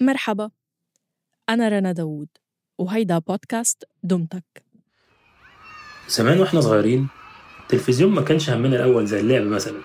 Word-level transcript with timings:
مرحبا. 0.00 0.50
أنا 1.48 1.68
رنا 1.68 1.92
داوود 1.92 2.28
وهيدا 2.78 3.18
بودكاست 3.18 3.84
دمتك. 4.02 4.62
زمان 6.08 6.40
وإحنا 6.40 6.60
صغيرين 6.60 7.08
التلفزيون 7.62 8.12
ما 8.14 8.22
كانش 8.22 8.50
همنا 8.50 8.76
الأول 8.76 9.06
زي 9.06 9.20
اللعب 9.20 9.42
مثلا. 9.42 9.80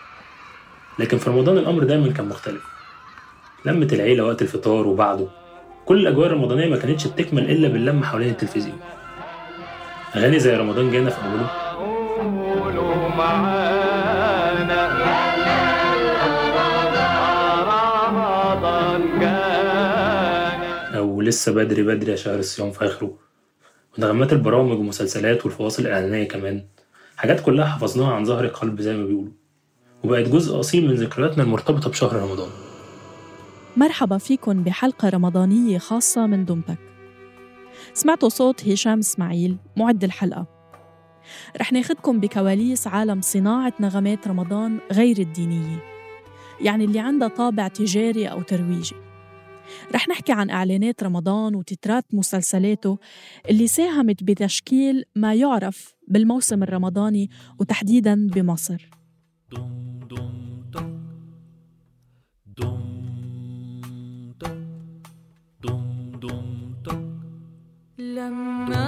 لكن 1.00 1.18
في 1.18 1.30
رمضان 1.30 1.58
الأمر 1.58 1.84
دايما 1.84 2.14
كان 2.14 2.30
مختلف. 2.30 2.64
لمة 3.66 3.88
العيلة 3.92 4.24
وقت 4.24 4.42
الفطار 4.42 4.88
وبعده 4.88 5.28
كل 5.86 6.02
الأجواء 6.02 6.28
الرمضانية 6.28 6.68
ما 6.70 6.78
كانتش 6.78 7.08
بتكمل 7.08 7.52
إلا 7.52 7.68
باللمة 7.68 8.06
حوالين 8.06 8.30
التلفزيون. 8.30 8.80
أغاني 10.16 10.40
زي 10.40 10.56
رمضان 10.56 10.92
جانا 10.92 11.10
في 11.10 11.26
أوله. 11.26 11.48
قولوا 12.62 13.08
معانا 13.08 13.61
جانا 21.22 21.28
أو 21.28 21.28
لسه 21.28 21.52
بدري 21.52 21.84
بدري 21.84 22.12
يا 22.12 22.16
شهر 22.16 22.40
الصيام 22.40 22.72
في 22.72 22.86
آخره. 22.86 23.18
ونغمات 23.98 24.34
البرامج 24.34 24.78
والمسلسلات 24.78 25.46
والفواصل 25.46 25.84
الإعلانية 25.84 26.28
كمان. 26.28 26.66
حاجات 27.18 27.40
كلها 27.40 27.66
حفظناها 27.66 28.14
عن 28.14 28.26
ظهر 28.26 28.48
قلب 28.48 28.82
زي 28.82 28.98
ما 28.98 29.06
بيقولوا. 29.06 29.34
وبقت 30.04 30.30
جزء 30.30 30.60
أصيل 30.60 30.88
من 30.88 30.96
ذكرياتنا 30.96 31.44
المرتبطة 31.44 31.90
بشهر 31.90 32.14
رمضان. 32.14 32.50
مرحبا 33.78 34.18
فيكن 34.18 34.64
بحلقة 34.64 35.10
رمضانية 35.10 35.78
خاصة 35.78 36.28
من 36.28 36.46
دمتك 36.46 36.78
سمعتوا 37.94 38.30
صوت 38.30 38.68
هشام 38.68 39.00
إسماعيل 39.00 39.58
معد 39.78 40.04
الحلقة. 40.04 40.46
رح 41.58 41.74
ناخدكم 41.74 42.20
بكواليس 42.20 42.88
عالم 42.88 43.22
صناعة 43.22 43.74
نغمات 43.80 44.28
رمضان 44.28 44.80
غير 44.92 45.18
الدينية. 45.18 45.84
يعني 46.62 46.86
اللي 46.86 47.00
عندها 47.00 47.28
طابع 47.28 47.68
تجاري 47.68 48.28
أو 48.28 48.42
ترويجي. 48.42 49.11
رح 49.96 50.08
نحكي 50.10 50.32
عن 50.32 50.50
إعلانات 50.50 51.04
رمضان 51.04 51.56
وتترات 51.56 52.06
مسلسلاته 52.14 52.98
اللي 53.50 53.68
ساهمت 53.68 54.24
بتشكيل 54.24 55.04
ما 55.16 55.34
يعرف 55.34 55.96
بالموسم 56.08 56.64
الرمضاني 56.64 57.30
وتحديداً 57.60 58.28
بمصر. 58.28 58.90
لما 67.98 68.81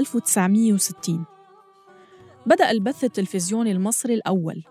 1960 0.00 1.24
بدأ 2.46 2.70
البث 2.70 3.04
التلفزيوني 3.04 3.72
المصري 3.72 4.14
الأول 4.14 4.64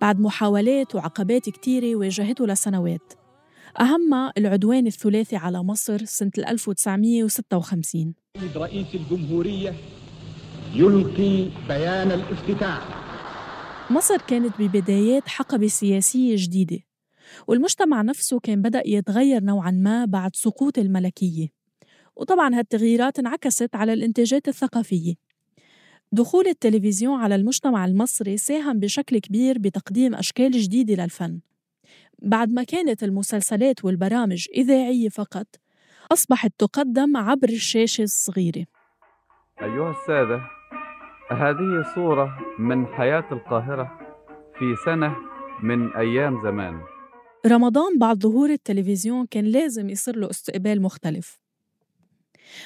بعد 0.00 0.20
محاولات 0.20 0.94
وعقبات 0.94 1.48
كتيرة 1.48 1.96
واجهته 1.96 2.46
لسنوات. 2.46 3.12
أهمها 3.80 4.32
العدوان 4.38 4.86
الثلاثي 4.86 5.36
على 5.36 5.62
مصر 5.62 6.04
سنة 6.04 6.30
1956 6.38 8.14
السيد 8.36 8.58
رئيس 8.58 8.86
الجمهورية 8.94 9.74
يلقي 10.74 11.48
بيان 11.68 12.12
الافتتاح. 12.12 12.88
مصر 13.90 14.16
كانت 14.16 14.52
ببدايات 14.58 15.28
حقبة 15.28 15.66
سياسية 15.66 16.34
جديدة 16.38 16.78
والمجتمع 17.46 18.02
نفسه 18.02 18.40
كان 18.40 18.62
بدأ 18.62 18.82
يتغير 18.86 19.44
نوعاً 19.44 19.70
ما 19.70 20.04
بعد 20.04 20.36
سقوط 20.36 20.78
الملكية. 20.78 21.55
وطبعاً 22.16 22.58
هالتغييرات 22.58 23.18
انعكست 23.18 23.74
على 23.74 23.92
الإنتاجات 23.92 24.48
الثقافية. 24.48 25.14
دخول 26.12 26.46
التلفزيون 26.46 27.20
على 27.20 27.34
المجتمع 27.34 27.84
المصري 27.84 28.36
ساهم 28.36 28.80
بشكل 28.80 29.18
كبير 29.18 29.58
بتقديم 29.58 30.14
أشكال 30.14 30.50
جديدة 30.50 31.04
للفن. 31.04 31.40
بعد 32.22 32.52
ما 32.52 32.62
كانت 32.62 33.02
المسلسلات 33.02 33.84
والبرامج 33.84 34.46
إذاعية 34.54 35.08
فقط 35.08 35.46
أصبحت 36.12 36.52
تقدم 36.58 37.16
عبر 37.16 37.48
الشاشة 37.48 38.02
الصغيرة. 38.02 38.66
أيها 39.62 39.90
السادة 39.90 40.40
هذه 41.30 41.94
صورة 41.94 42.38
من 42.58 42.86
حياة 42.86 43.24
القاهرة 43.32 43.98
في 44.58 44.74
سنة 44.84 45.16
من 45.62 45.92
أيام 45.96 46.42
زمان. 46.42 46.80
رمضان 47.46 47.98
بعد 47.98 48.18
ظهور 48.18 48.50
التلفزيون 48.50 49.26
كان 49.26 49.44
لازم 49.44 49.90
يصير 49.90 50.16
له 50.16 50.30
استقبال 50.30 50.82
مختلف. 50.82 51.45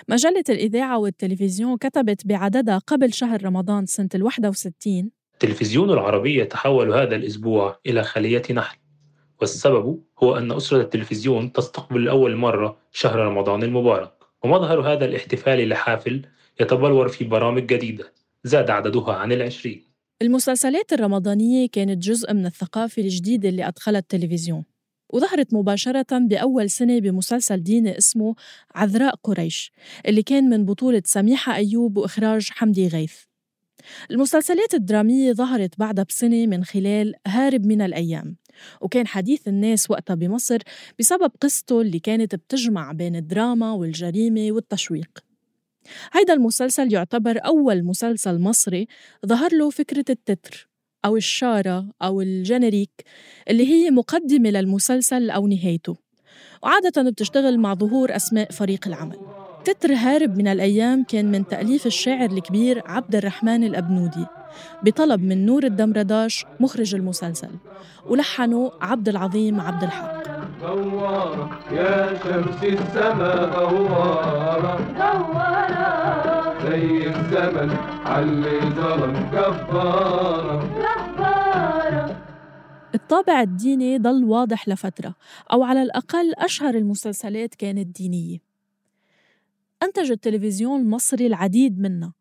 مجلة 0.09 0.45
الإذاعة 0.49 0.99
والتلفزيون 0.99 1.77
كتبت 1.77 2.27
بعددها 2.27 2.79
قبل 2.79 3.13
شهر 3.13 3.45
رمضان 3.45 3.87
سنة 3.87 4.09
ال 4.15 4.23
61 4.23 5.11
التلفزيون 5.35 5.91
العربي 5.91 6.41
يتحول 6.41 6.95
هذا 6.95 7.17
الأسبوع 7.17 7.79
إلى 7.87 8.03
خلية 8.03 8.43
نحل 8.53 8.79
والسبب 9.41 10.03
هو 10.23 10.37
أن 10.37 10.53
أسرة 10.53 10.81
التلفزيون 10.81 11.53
تستقبل 11.53 12.05
لأول 12.05 12.37
مرة 12.37 12.79
شهر 12.93 13.19
رمضان 13.19 13.63
المبارك. 13.63 14.13
ومظهر 14.45 14.81
هذا 14.81 15.05
الاحتفال 15.05 15.69
لحافل 15.69 16.23
يتبلور 16.61 17.09
في 17.09 17.25
برامج 17.25 17.67
جديدة 17.67 18.13
زاد 18.45 18.71
عددها 18.71 19.15
عن 19.15 19.33
العشرين. 19.33 19.83
المسلسلات 20.23 20.93
الرمضانية 20.93 21.69
كانت 21.73 22.03
جزء 22.03 22.35
من 22.35 22.47
الثقافة 22.47 23.03
الجديدة 23.03 23.49
اللي 23.49 23.69
أدخلها 23.69 24.01
التلفزيون. 24.01 24.65
وظهرت 25.13 25.55
مباشرة 25.55 26.07
بأول 26.19 26.71
سنة 26.71 26.99
بمسلسل 26.99 27.63
ديني 27.63 27.99
اسمه 27.99 28.35
عذراء 28.75 29.15
قريش 29.25 29.73
اللي 30.07 30.23
كان 30.23 30.45
من 30.45 30.65
بطولة 30.65 31.03
سميحة 31.05 31.55
أيوب 31.55 31.97
وإخراج 31.97 32.49
حمدي 32.51 32.89
غيث. 32.89 33.15
المسلسلات 34.11 34.75
الدرامية 34.75 35.33
ظهرت 35.33 35.79
بعدها 35.79 36.05
بسنة 36.05 36.47
من 36.47 36.65
خلال 36.65 37.15
هارب 37.27 37.67
من 37.67 37.83
الأيام 37.83 38.37
وكان 38.81 39.07
حديث 39.07 39.49
الناس 39.49 39.91
وقتها 39.91 40.15
بمصر 40.15 40.59
بسبب 40.99 41.33
قصته 41.41 41.81
اللي 41.81 41.99
كانت 41.99 42.35
بتجمع 42.35 42.93
بين 42.93 43.17
الدراما 43.17 43.73
والجريمة 43.73 44.53
والتشويق. 44.53 45.25
هيدا 46.13 46.33
المسلسل 46.33 46.93
يعتبر 46.93 47.39
أول 47.47 47.85
مسلسل 47.85 48.39
مصري 48.39 48.87
ظهر 49.27 49.55
له 49.55 49.71
فكرة 49.71 50.05
التتر. 50.11 50.70
أو 51.05 51.17
الشارة 51.17 51.87
أو 52.03 52.21
الجنريك 52.21 53.05
اللي 53.51 53.69
هي 53.69 53.91
مقدمة 53.91 54.51
للمسلسل 54.51 55.31
أو 55.31 55.47
نهايته. 55.47 55.97
وعادة 56.63 57.11
بتشتغل 57.11 57.59
مع 57.59 57.75
ظهور 57.75 58.17
أسماء 58.17 58.51
فريق 58.51 58.87
العمل. 58.87 59.17
تتر 59.65 59.93
هارب 59.93 60.37
من 60.37 60.49
الأيام 60.49 61.05
كان 61.05 61.31
من 61.31 61.47
تأليف 61.47 61.87
الشاعر 61.87 62.31
الكبير 62.31 62.83
عبد 62.87 63.15
الرحمن 63.15 63.65
الأبنودي 63.65 64.27
بطلب 64.83 65.23
من 65.23 65.47
نور 65.47 65.65
الدمرداش 65.65 66.47
مخرج 66.61 66.95
المسلسل 66.95 67.51
ولحنه 68.07 68.73
عبد 68.81 69.09
العظيم 69.09 69.61
عبد 69.61 69.83
الحق. 69.83 70.23
دوارة 70.61 71.61
يا 71.73 72.19
شمس 72.25 72.65
السما 72.65 73.35
دوارة. 73.45 74.79
دوارة. 74.99 76.71
زي 76.71 77.07
الزمن 77.07 77.71
علي 78.05 78.61
ظلم 78.61 79.31
كفارة. 79.33 80.61
جبارة 80.65 80.80
الطابع 82.95 83.43
الديني 83.43 83.99
ضل 83.99 84.25
واضح 84.25 84.69
لفترة 84.69 85.15
أو 85.53 85.63
على 85.63 85.83
الأقل 85.83 86.35
أشهر 86.35 86.75
المسلسلات 86.75 87.55
كانت 87.55 87.97
دينية. 87.97 88.39
أنتج 89.83 90.11
التلفزيون 90.11 90.81
المصري 90.81 91.27
العديد 91.27 91.79
منها 91.81 92.13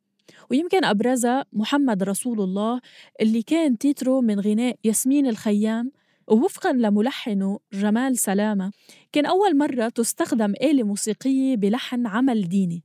ويمكن 0.51 0.85
أبرزها 0.85 1.45
محمد 1.53 2.03
رسول 2.03 2.41
الله 2.41 2.81
اللي 3.21 3.41
كان 3.41 3.77
تيتره 3.77 4.21
من 4.21 4.39
غناء 4.39 4.75
ياسمين 4.83 5.27
الخيام 5.27 5.91
ووفقا 6.27 6.73
لملحنه 6.73 7.59
جمال 7.73 8.17
سلامة 8.17 8.71
كان 9.11 9.25
أول 9.25 9.57
مرة 9.57 9.89
تستخدم 9.89 10.53
آلة 10.61 10.83
موسيقية 10.83 11.55
بلحن 11.55 12.07
عمل 12.07 12.49
ديني. 12.49 12.83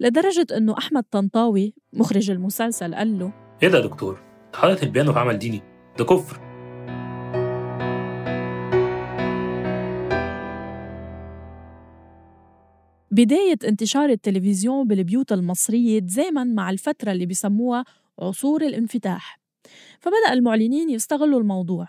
لدرجة 0.00 0.46
أنه 0.56 0.78
أحمد 0.78 1.04
طنطاوي 1.10 1.74
مخرج 1.92 2.30
المسلسل 2.30 2.94
قال 2.94 3.18
له 3.18 3.32
إيه 3.62 3.68
ده 3.68 3.80
دكتور؟ 3.80 4.22
حاطط 4.54 4.82
البيانو 4.82 5.12
في 5.12 5.18
عمل 5.18 5.38
ديني؟ 5.38 5.62
ده 5.98 6.04
كفر. 6.04 6.51
بداية 13.12 13.58
انتشار 13.64 14.08
التلفزيون 14.08 14.86
بالبيوت 14.86 15.32
المصرية 15.32 16.00
تزامن 16.00 16.54
مع 16.54 16.70
الفترة 16.70 17.12
اللي 17.12 17.26
بيسموها 17.26 17.84
عصور 18.18 18.62
الانفتاح. 18.62 19.40
فبدأ 20.00 20.32
المعلنين 20.32 20.90
يستغلوا 20.90 21.40
الموضوع. 21.40 21.88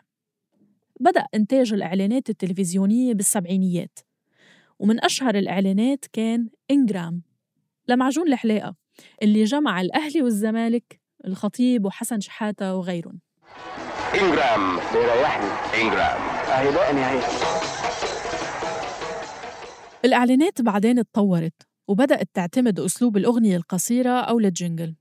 بدأ 0.99 1.25
إنتاج 1.35 1.73
الإعلانات 1.73 2.29
التلفزيونية 2.29 3.13
بالسبعينيات. 3.13 3.99
ومن 4.79 5.03
أشهر 5.05 5.35
الإعلانات 5.35 6.05
كان 6.13 6.49
إنجرام. 6.71 7.21
لمعجون 7.87 8.27
الحلاقة 8.27 8.75
اللي 9.21 9.43
جمع 9.43 9.81
الأهلي 9.81 10.21
والزمالك 10.21 10.99
الخطيب 11.27 11.85
وحسن 11.85 12.19
شحاتة 12.19 12.75
وغيرهم. 12.75 13.19
إنجرام 14.13 14.79
بيريحني. 14.93 15.81
إنجرام. 15.81 16.21
اهي 16.51 16.71
دقني 16.71 16.99
اهي 16.99 17.62
الإعلانات 20.05 20.61
بعدين 20.61 20.99
اتطورت 20.99 21.53
وبدأت 21.87 22.29
تعتمد 22.33 22.79
أسلوب 22.79 23.17
الأغنية 23.17 23.57
القصيرة 23.57 24.09
أو 24.19 24.39
الجينجل 24.39 24.95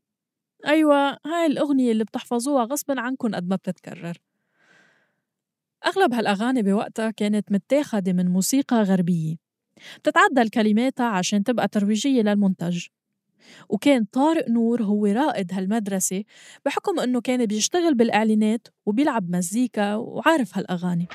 أيوة 0.67 1.11
هاي 1.27 1.47
الأغنية 1.47 1.93
اللي 1.93 2.05
بتحفظوها 2.05 2.65
غصبا 2.65 3.01
عنكم 3.01 3.35
قد 3.35 3.49
ما 3.49 3.57
بتتكرر. 3.57 4.19
أغلب 5.87 6.15
هالأغاني 6.15 6.63
بوقتها 6.63 7.11
كانت 7.11 7.53
متاخدة 7.53 8.13
من 8.13 8.29
موسيقى 8.29 8.83
غربية. 8.83 9.37
بتتعدل 9.99 10.49
كلماتها 10.49 11.07
عشان 11.07 11.45
تبقى 11.45 11.69
ترويجية 11.69 12.23
للمنتج 12.23 12.87
وكان 13.69 14.05
طارق 14.05 14.49
نور 14.49 14.83
هو 14.83 15.07
رائد 15.07 15.53
هالمدرسة 15.53 16.25
بحكم 16.65 17.01
إنه 17.01 17.21
كان 17.21 17.47
بيشتغل 17.47 17.95
بالإعلانات 17.95 18.69
وبيلعب 18.87 19.31
مزيكا 19.31 19.95
وعارف 19.95 20.59
هالأغاني. 20.59 21.09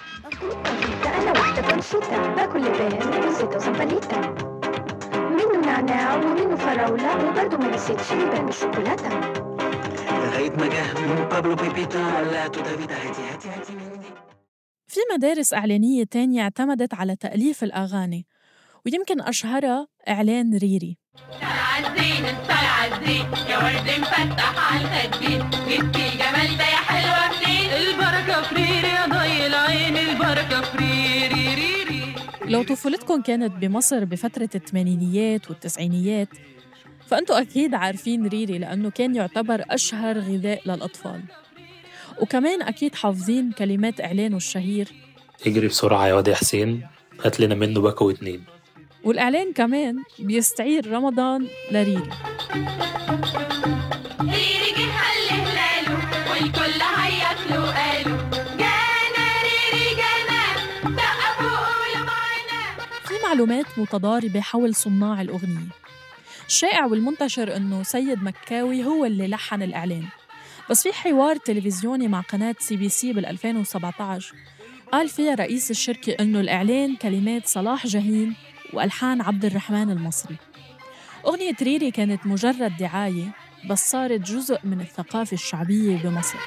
باكل 2.35 2.59
لبان 2.61 2.99
منه 5.13 5.65
نعناع 5.65 6.15
ومنه 6.15 6.55
فراولة 6.55 7.25
وبرضه 7.29 7.57
ما 7.57 7.75
نسيتش 7.75 8.11
لبان 8.11 8.45
بالشوكولاتة 8.45 9.09
لغاية 10.11 10.51
ما 10.51 10.67
جه 10.67 10.99
من 11.01 11.27
بابلو 11.31 11.55
بيبيتا 11.55 12.21
دافيدا 12.61 12.95
هاتي 12.95 13.21
هاتي 13.21 13.49
هاتي 13.49 13.73
مني 13.73 14.05
في 14.87 14.99
مدارس 15.13 15.53
إعلانية 15.53 16.03
تانية 16.03 16.41
اعتمدت 16.41 16.93
على 16.93 17.15
تأليف 17.15 17.63
الأغاني 17.63 18.25
ويمكن 18.85 19.21
أشهرها 19.21 19.87
إعلان 20.07 20.57
ريري. 20.57 20.97
عالزين 21.41 22.25
انت 22.25 22.51
عالزين 22.51 23.25
يا 23.49 23.57
ورد 23.57 23.99
مفتح 23.99 24.73
جبتي 25.69 26.07
الجمال 26.09 26.57
ده 26.57 26.63
يا 26.63 26.81
حلوة 26.89 27.23
منين 27.39 27.69
البركة 27.73 28.41
فريري 28.41 28.87
يا 28.87 29.05
ضي 29.05 29.17
العين 29.17 29.26
البركة 30.11 30.61
فريري 30.61 32.15
لو 32.45 32.63
طفولتكم 32.63 33.21
كانت 33.21 33.51
بمصر 33.53 34.03
بفترة 34.05 34.49
الثمانينيات 34.55 35.49
والتسعينيات 35.49 36.27
فأنتوا 37.07 37.41
أكيد 37.41 37.73
عارفين 37.73 38.27
ريري 38.27 38.57
لأنه 38.57 38.89
كان 38.89 39.15
يعتبر 39.15 39.63
أشهر 39.69 40.19
غذاء 40.19 40.61
للأطفال. 40.65 41.21
وكمان 42.21 42.61
أكيد 42.61 42.95
حافظين 42.95 43.51
كلمات 43.51 44.01
إعلانه 44.01 44.37
الشهير. 44.37 44.87
اجري 45.47 45.67
بسرعة 45.67 46.07
يا 46.07 46.13
واد 46.13 46.27
يا 46.27 46.35
حسين 46.35 46.81
هات 47.25 47.39
لنا 47.39 47.55
منه 47.55 47.81
باكو 47.81 48.09
اتنين 48.11 48.43
والإعلان 49.03 49.53
كمان 49.53 50.03
بيستعير 50.19 50.91
رمضان 50.91 51.47
لريري 51.71 52.09
معلومات 63.37 63.79
متضاربة 63.79 64.41
حول 64.41 64.75
صناع 64.75 65.21
الأغنية. 65.21 65.67
الشائع 66.47 66.85
والمنتشر 66.85 67.55
إنه 67.55 67.83
سيد 67.83 68.23
مكاوي 68.23 68.85
هو 68.85 69.05
اللي 69.05 69.27
لحن 69.27 69.63
الإعلان. 69.63 70.05
بس 70.69 70.83
في 70.83 70.93
حوار 70.93 71.35
تلفزيوني 71.35 72.07
مع 72.07 72.21
قناة 72.21 72.55
CBC 72.59 73.13
بال 73.13 73.25
2017 73.25 74.33
قال 74.91 75.09
فيها 75.09 75.35
رئيس 75.35 75.71
الشركة 75.71 76.15
إنه 76.19 76.39
الإعلان 76.39 76.95
كلمات 76.95 77.47
صلاح 77.47 77.87
جاهين 77.87 78.35
وألحان 78.73 79.21
عبد 79.21 79.45
الرحمن 79.45 79.91
المصري. 79.91 80.35
أغنية 81.25 81.55
ريري 81.61 81.91
كانت 81.91 82.25
مجرد 82.25 82.77
دعاية 82.77 83.27
بس 83.69 83.91
صارت 83.91 84.21
جزء 84.21 84.59
من 84.63 84.81
الثقافة 84.81 85.33
الشعبية 85.33 85.97
بمصر. 85.97 86.39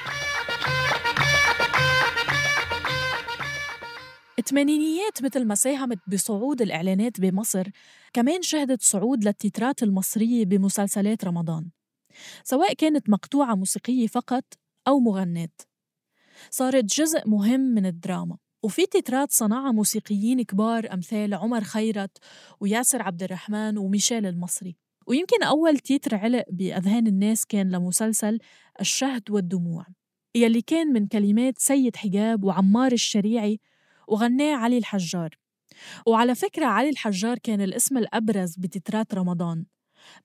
الثمانينيات 4.51 5.23
مثل 5.23 5.45
ما 5.45 5.55
ساهمت 5.55 5.99
بصعود 6.07 6.61
الإعلانات 6.61 7.21
بمصر 7.21 7.67
كمان 8.13 8.41
شهدت 8.41 8.81
صعود 8.81 9.23
للتترات 9.23 9.83
المصرية 9.83 10.45
بمسلسلات 10.45 11.25
رمضان 11.25 11.69
سواء 12.43 12.73
كانت 12.73 13.09
مقطوعة 13.09 13.55
موسيقية 13.55 14.07
فقط 14.07 14.43
أو 14.87 14.99
مغنات 14.99 15.61
صارت 16.49 16.83
جزء 16.83 17.27
مهم 17.27 17.59
من 17.59 17.85
الدراما 17.85 18.37
وفي 18.63 18.85
تترات 18.85 19.31
صنعها 19.31 19.71
موسيقيين 19.71 20.41
كبار 20.41 20.93
أمثال 20.93 21.33
عمر 21.33 21.63
خيرت 21.63 22.17
وياسر 22.59 23.01
عبد 23.01 23.23
الرحمن 23.23 23.77
وميشيل 23.77 24.25
المصري. 24.25 24.75
ويمكن 25.07 25.43
أول 25.43 25.79
تيتر 25.79 26.15
علق 26.15 26.45
بأذهان 26.51 27.07
الناس 27.07 27.45
كان 27.45 27.71
لمسلسل 27.71 28.39
الشهد 28.81 29.31
والدموع 29.31 29.85
يلي 30.35 30.61
كان 30.61 30.87
من 30.87 31.07
كلمات 31.07 31.59
سيد 31.59 31.95
حجاب 31.95 32.43
وعمار 32.43 32.91
الشريعي 32.91 33.59
وغناه 34.11 34.55
علي 34.55 34.77
الحجار. 34.77 35.29
وعلى 36.07 36.35
فكرة 36.35 36.65
علي 36.65 36.89
الحجار 36.89 37.37
كان 37.37 37.61
الاسم 37.61 37.97
الأبرز 37.97 38.55
بتترات 38.55 39.13
رمضان. 39.13 39.65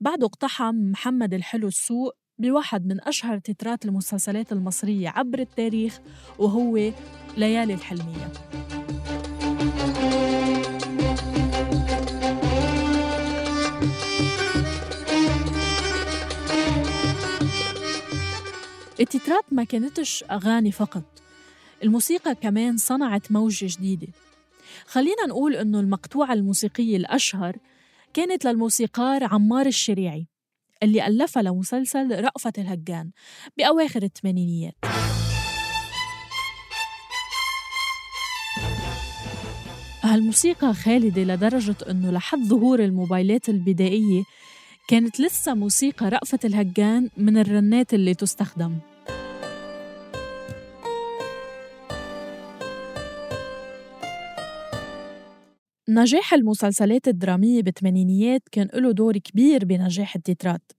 بعده 0.01 0.27
اقتحم 0.27 0.75
محمد 0.75 1.35
الحلو 1.35 1.69
السوق 1.69 2.13
بواحد 2.39 2.87
من 2.87 3.01
أشهر 3.01 3.39
تترات 3.39 3.85
المسلسلات 3.85 4.53
المصرية 4.53 5.09
عبر 5.09 5.39
التاريخ 5.39 6.01
وهو 6.39 6.77
ليالي 7.37 7.75
الحلمية. 7.75 8.33
التترات 19.01 19.45
ما 19.53 19.65
كانتش 19.65 20.25
أغاني 20.31 20.73
فقط. 20.73 21.26
الموسيقى 21.83 22.35
كمان 22.35 22.77
صنعت 22.77 23.33
موجة 23.33 23.67
جديدة. 23.71 24.09
خلينا 24.87 25.27
نقول 25.29 25.57
إنه 25.57 25.81
المقطوعة 25.81 26.33
الموسيقية 26.33 26.97
الأشهر 26.97 27.57
كانت 28.15 28.45
للموسيقار 28.45 29.25
عمار 29.25 29.67
الشريعي 29.67 30.27
اللي 30.83 31.07
ألفها 31.07 31.43
لمسلسل 31.43 32.25
رأفت 32.25 32.59
الهجان 32.59 33.11
بأواخر 33.57 34.03
الثمانينيات. 34.03 34.75
هالموسيقى 40.03 40.75
خالدة 40.75 41.23
لدرجة 41.23 41.77
أنه 41.91 42.11
لحد 42.11 42.39
ظهور 42.39 42.85
الموبايلات 42.85 43.49
البدائية 43.49 44.23
كانت 44.89 45.21
لسه 45.21 45.55
موسيقى 45.55 46.09
رأفت 46.09 46.45
الهجان 46.45 47.11
من 47.17 47.39
الرنات 47.39 47.95
اللي 47.95 48.15
تستخدم. 48.15 48.79
نجاح 55.97 56.35
المسلسلات 56.35 57.09
الدرامية 57.09 57.63
بالثمانينيات 57.63 58.43
كان 58.53 58.69
له 58.75 58.93
دور 58.93 59.19
كبير 59.19 59.65
بنجاح 59.65 60.17
التترات. 60.17 60.73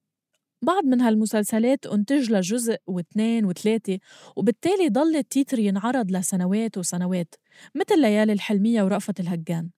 بعض 0.61 0.85
من 0.85 1.01
هالمسلسلات 1.01 1.85
أنتج 1.85 2.31
لها 2.31 2.41
جزء 2.41 2.77
واثنين 2.87 3.45
وثلاثة 3.45 3.99
وبالتالي 4.35 4.89
ضل 4.89 5.15
التيتر 5.15 5.59
ينعرض 5.59 6.11
لسنوات 6.11 6.77
وسنوات 6.77 7.35
مثل 7.75 8.01
ليالي 8.01 8.33
الحلمية 8.33 8.83
ورأفة 8.83 9.13
الهجان. 9.19 9.69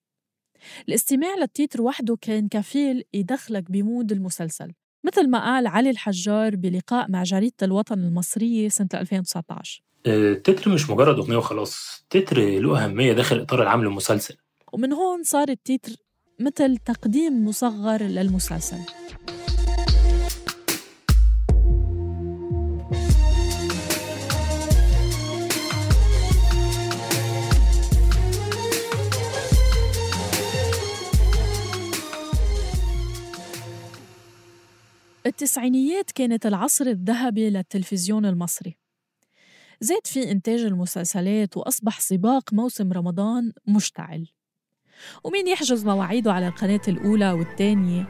الاستماع 0.88 1.34
للتيتر 1.34 1.82
وحده 1.82 2.18
كان 2.20 2.48
كفيل 2.48 3.04
يدخلك 3.14 3.70
ب 3.70 3.78
mood 3.78 4.12
المسلسل 4.12 4.72
مثل 5.04 5.30
ما 5.30 5.38
قال 5.44 5.66
علي 5.66 5.90
الحجار 5.90 6.56
بلقاء 6.56 7.10
مع 7.10 7.22
جريدة 7.22 7.56
الوطن 7.62 7.98
المصرية 7.98 8.68
سنة 8.68 8.88
2019 8.94 9.82
التتر 10.06 10.70
مش 10.70 10.90
مجرد 10.90 11.18
أغنية 11.18 11.36
وخلاص. 11.36 12.00
التتر 12.02 12.38
له 12.38 12.84
أهمية 12.84 13.12
داخل 13.12 13.40
إطار 13.40 13.62
العمل 13.62 13.86
المسلسل. 13.86 14.36
ومن 14.72 14.92
هون 14.92 15.22
صار 15.22 15.48
التيتر 15.48 15.96
مثل 16.40 16.76
تقديم 16.76 17.44
مصغر 17.44 18.02
للمسلسل. 18.02 18.78
التسعينيات 35.26 36.10
كانت 36.10 36.46
العصر 36.46 36.86
الذهبي 36.86 37.50
للتلفزيون 37.50 38.26
المصري. 38.26 38.78
زاد 39.80 40.06
في 40.06 40.30
إنتاج 40.30 40.60
المسلسلات 40.60 41.56
وأصبح 41.56 42.00
سباق 42.00 42.54
موسم 42.54 42.92
رمضان 42.92 43.52
مشتعل. 43.66 44.26
ومين 45.24 45.48
يحجز 45.48 45.84
مواعيده 45.84 46.32
على 46.32 46.48
القناة 46.48 46.80
الأولى 46.88 47.32
والثانية؟ 47.32 48.08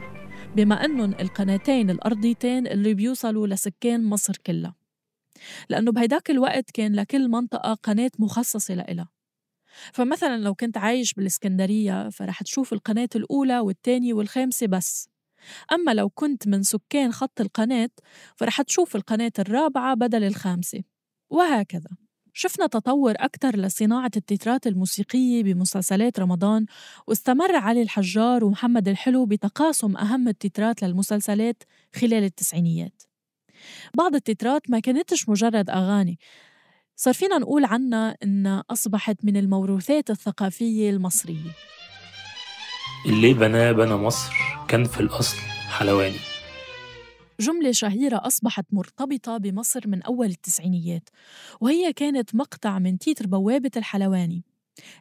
بما 0.56 0.85
أنهم 0.85 1.14
القناتين 1.20 1.90
الأرضيتين 1.90 2.66
اللي 2.66 2.94
بيوصلوا 2.94 3.47
لسكان 3.47 4.04
مصر 4.04 4.37
كلها. 4.47 4.75
لأنه 5.68 5.92
بهيداك 5.92 6.30
الوقت 6.30 6.70
كان 6.70 6.94
لكل 6.94 7.28
منطقة 7.28 7.75
قناة 7.75 8.11
مخصصة 8.18 8.75
لإلها. 8.75 9.09
فمثلا 9.92 10.37
لو 10.38 10.54
كنت 10.54 10.76
عايش 10.76 11.14
بالإسكندرية 11.14 12.09
فرح 12.09 12.42
تشوف 12.42 12.73
القناة 12.73 13.09
الأولى 13.16 13.61
والتانية 13.61 14.14
والخامسة 14.14 14.66
بس. 14.66 15.09
أما 15.73 15.94
لو 15.94 16.09
كنت 16.09 16.49
من 16.49 16.62
سكان 16.62 17.12
خط 17.12 17.40
القناة 17.40 17.90
فرح 18.37 18.62
تشوف 18.62 18.97
القناة 18.97 19.32
الرابعة 19.38 19.94
بدل 19.94 20.25
الخامسة. 20.25 20.82
وهكذا. 21.30 22.10
شفنا 22.35 22.67
تطور 22.67 23.15
أكثر 23.17 23.57
لصناعة 23.57 24.11
التترات 24.17 24.67
الموسيقية 24.67 25.43
بمسلسلات 25.43 26.21
رمضان 26.21 26.67
واستمر 27.07 27.57
علي 27.57 27.83
الحجار 27.83 28.45
ومحمد 28.45 28.89
الحلو 28.89 29.27
بتقاسم 29.27 29.97
أهم 29.97 30.29
التترات 30.29 30.83
للمسلسلات 30.83 31.63
خلال 31.95 32.25
التسعينيات. 32.25 33.03
بعض 33.95 34.15
التترات 34.15 34.71
ما 34.71 34.81
كانتش 34.81 35.29
مجرد 35.29 35.71
أغاني 35.71 36.19
صار 36.97 37.15
فينا 37.15 37.39
نقول 37.39 37.65
عنها 37.65 38.17
إنها 38.23 38.65
أصبحت 38.71 39.17
من 39.25 39.37
الموروثات 39.37 40.11
الثقافية 40.11 40.91
المصرية. 40.91 41.51
اللي 43.07 43.35
بناه 43.35 43.73
بنى 43.73 43.95
مصر 43.95 44.33
كان 44.69 44.85
في 44.85 45.01
الأصل 45.01 45.37
حلواني. 45.69 46.30
جملة 47.40 47.73
شهيرة 47.73 48.20
أصبحت 48.26 48.64
مرتبطة 48.73 49.37
بمصر 49.37 49.88
من 49.88 50.02
أول 50.02 50.26
التسعينيات 50.26 51.09
وهي 51.61 51.92
كانت 51.92 52.35
مقطع 52.35 52.78
من 52.78 52.99
تيتر 52.99 53.26
بوابة 53.26 53.70
الحلواني 53.76 54.44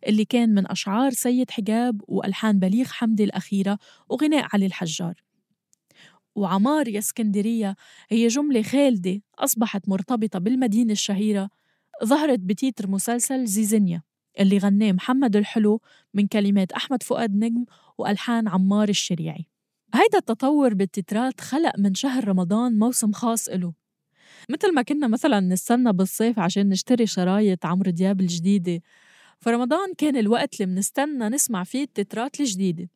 اللي 0.08 0.26
كان 0.26 0.54
من 0.54 0.72
أشعار 0.72 1.12
سيد 1.12 1.52
حجاب 1.52 2.02
وألحان 2.08 2.60
بليغ 2.60 2.86
حمدي 2.86 3.24
الأخيرة 3.24 3.80
وغناء 4.10 4.48
علي 4.54 4.66
الحجار. 4.66 5.24
وعمار 6.36 6.88
يا 6.88 7.00
اسكندرية 7.00 7.76
هي 8.10 8.28
جملة 8.28 8.62
خالدة 8.62 9.22
أصبحت 9.40 9.90
مرتبطة 9.90 10.40
بالمدينة 10.40 10.92
الشهيرة 10.92 11.50
ظهرت 12.04 12.40
بتيتر 12.40 12.88
مسلسل 12.90 13.46
زيزينيا 13.46 14.02
اللي 14.40 14.58
غناه 14.58 14.92
محمد 14.92 15.36
الحلو 15.36 15.82
من 16.14 16.28
كلمات 16.28 16.72
أحمد 16.72 17.04
فؤاد 17.04 17.36
نجم 17.36 17.66
وألحان 17.98 18.48
عمار 18.48 18.90
الشريعي. 18.90 19.46
هيدا 19.94 20.18
التطور 20.18 20.74
بالتترات 20.74 21.42
خلق 21.42 21.80
من 21.80 21.94
شهر 21.94 22.28
رمضان 22.28 22.80
موسم 22.80 23.12
خاص 23.12 23.50
إله. 23.50 23.74
مثل 24.50 24.74
ما 24.74 24.82
كنا 24.82 25.08
مثلا 25.08 25.40
نستنى 25.40 25.94
بالصيف 25.94 26.40
عشان 26.40 26.70
نشتري 26.70 27.08
شرايط 27.08 27.66
عمرو 27.66 27.92
دياب 27.92 28.22
الجديدة. 28.22 28.82
فرمضان 29.40 29.94
كان 29.98 30.16
الوقت 30.18 30.62
اللي 30.62 30.74
منستنى 30.74 31.30
نسمع 31.30 31.64
فيه 31.64 31.84
التترات 31.84 32.40
الجديدة. 32.40 32.90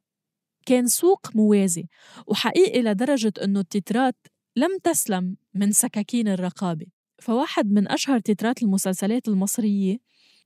كان 0.65 0.87
سوق 0.87 1.35
موازي 1.35 1.85
وحقيقي 2.27 2.81
لدرجة 2.81 3.33
أنه 3.43 3.59
التترات 3.59 4.15
لم 4.55 4.77
تسلم 4.83 5.35
من 5.53 5.71
سكاكين 5.71 6.27
الرقابة. 6.27 6.85
فواحد 7.19 7.71
من 7.71 7.91
أشهر 7.91 8.19
تترات 8.19 8.63
المسلسلات 8.63 9.27
المصرية 9.27 9.97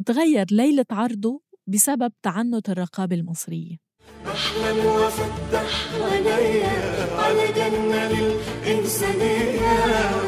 تغير 0.05 0.45
ليلة 0.51 0.85
عرضه 0.91 1.41
بسبب 1.67 2.11
تعنت 2.23 2.69
الرقابة 2.69 3.15
المصرية. 3.15 3.86
بحلم 4.25 4.85
وافتح 4.85 5.93
عينيا 6.01 7.15
على 7.15 7.47
جنة 7.55 8.11
للإنسانية 8.11 9.71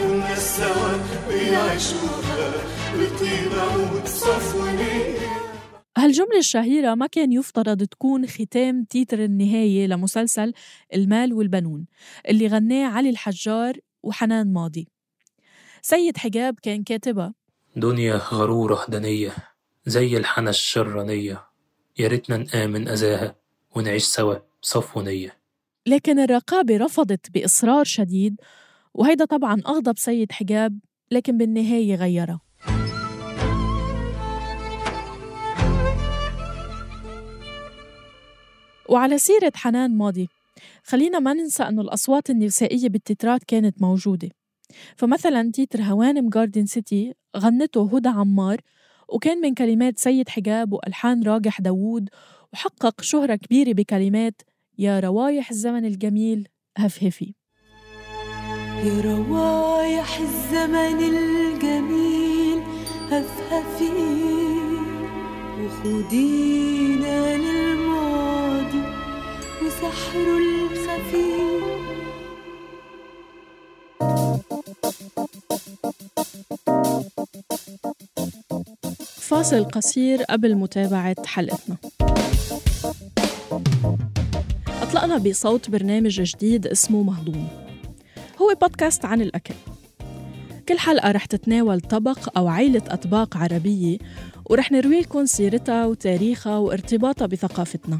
والناس 0.03 0.57
سوا 0.57 0.97
بيعيشوها 1.29 2.51
بطيبة 2.95 3.75
وبصفونية 3.77 5.19
هالجملة 5.97 6.37
الشهيرة 6.37 6.95
ما 6.95 7.07
كان 7.07 7.31
يفترض 7.31 7.83
تكون 7.83 8.27
ختام 8.27 8.83
تيتر 8.83 9.23
النهاية 9.23 9.87
لمسلسل 9.87 10.53
المال 10.95 11.33
والبنون 11.33 11.85
اللي 12.29 12.47
غناه 12.47 12.85
علي 12.87 13.09
الحجار 13.09 13.77
وحنان 14.03 14.53
ماضي. 14.53 14.87
سيد 15.81 16.17
حجاب 16.17 16.55
كان 16.61 16.83
كاتبها 16.83 17.33
دنيا 17.75 18.15
غرورة 18.15 18.85
دنية 18.89 19.31
زي 19.85 20.17
الحنى 20.17 20.49
الشرانية 20.49 21.43
يا 21.99 22.07
ريتنا 22.07 22.37
نآمن 22.37 22.87
أذاها. 22.87 23.35
ونعيش 23.75 24.03
سوا 24.03 24.35
بصفو 24.63 25.01
نية 25.01 25.37
لكن 25.87 26.19
الرقابة 26.19 26.77
رفضت 26.77 27.31
بإصرار 27.31 27.83
شديد 27.83 28.41
وهيدا 28.93 29.25
طبعا 29.25 29.61
أغضب 29.67 29.97
سيد 29.97 30.31
حجاب 30.31 30.79
لكن 31.11 31.37
بالنهاية 31.37 31.95
غيرها 31.95 32.39
وعلى 38.89 39.17
سيرة 39.17 39.51
حنان 39.55 39.97
ماضي 39.97 40.29
خلينا 40.83 41.19
ما 41.19 41.33
ننسى 41.33 41.63
أنه 41.63 41.81
الأصوات 41.81 42.29
النسائية 42.29 42.89
بالتترات 42.89 43.43
كانت 43.43 43.81
موجودة. 43.81 44.29
فمثلا 44.95 45.51
تيتر 45.51 45.81
هوانم 45.81 46.29
جاردن 46.29 46.65
سيتي 46.65 47.13
غنته 47.37 47.89
هدى 47.95 48.09
عمار 48.09 48.61
وكان 49.09 49.41
من 49.41 49.53
كلمات 49.53 49.99
سيد 49.99 50.29
حجاب 50.29 50.73
وألحان 50.73 51.23
راجح 51.23 51.61
داوود 51.61 52.09
وحقق 52.53 53.01
شهرة 53.01 53.35
كبيرة 53.35 53.73
بكلمات 53.73 54.41
يا 54.77 54.99
روايح 54.99 55.49
الزمن 55.51 55.85
الجميل 55.85 56.47
هفهفي 56.77 57.33
يا 58.83 59.01
روايح 59.01 60.17
الزمن 60.19 60.99
الجميل 60.99 62.63
هفهفي 63.11 63.89
وخدينا 65.59 67.37
للماضي 67.37 68.83
وسحره 69.65 70.37
الخفي. 70.37 71.49
فاصل 79.29 79.63
قصير 79.63 80.23
قبل 80.23 80.55
متابعة 80.55 81.15
حلقتنا. 81.25 81.75
أطلقنا 84.81 85.17
بصوت 85.17 85.69
برنامج 85.69 86.21
جديد 86.21 86.67
اسمه 86.67 87.03
مهضوم. 87.03 87.47
هو 88.41 88.55
بودكاست 88.61 89.05
عن 89.05 89.21
الأكل. 89.21 89.53
كل 90.69 90.79
حلقة 90.79 91.11
رح 91.11 91.25
تتناول 91.25 91.81
طبق 91.81 92.37
أو 92.37 92.47
عيلة 92.47 92.81
أطباق 92.87 93.37
عربية 93.37 93.97
ورح 94.45 94.71
نروي 94.71 94.99
لكم 94.99 95.25
سيرتها 95.25 95.85
وتاريخها 95.85 96.57
وارتباطها 96.57 97.25
بثقافتنا. 97.25 97.97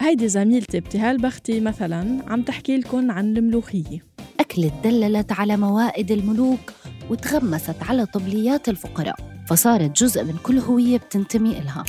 هيدي 0.00 0.28
زميلتي 0.28 0.78
ابتهال 0.78 1.18
بختي 1.18 1.60
مثلا 1.60 2.22
عم 2.26 2.42
تحكي 2.42 2.76
لكم 2.76 3.10
عن 3.10 3.36
الملوخية. 3.36 4.04
أكلة 4.40 4.72
دللت 4.84 5.32
على 5.32 5.56
موائد 5.56 6.10
الملوك 6.10 6.72
وتغمست 7.10 7.82
على 7.82 8.06
طبليات 8.06 8.68
الفقراء. 8.68 9.33
فصارت 9.46 10.02
جزء 10.02 10.24
من 10.24 10.36
كل 10.42 10.58
هوية 10.58 10.96
بتنتمي 10.96 11.58
إلها. 11.58 11.84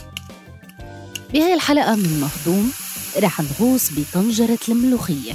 بهاي 1.34 1.54
الحلقة 1.54 1.96
من 1.96 2.20
مهضوم 2.20 2.72
رح 3.18 3.42
نغوص 3.42 3.92
بطنجرة 4.00 4.60
الملوخية. 4.70 5.34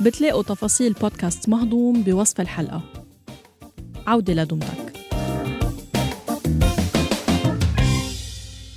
بتلاقوا 0.00 0.42
تفاصيل 0.42 0.92
بودكاست 0.92 1.48
مهضوم 1.48 2.02
بوصف 2.02 2.40
الحلقة. 2.40 2.82
عودة 4.06 4.34
لدمتك. 4.34 4.92